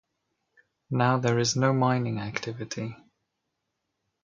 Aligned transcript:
Now 0.89 1.19
there 1.19 1.37
is 1.37 1.55
no 1.55 1.73
mining 1.73 2.17
activity. 2.17 2.95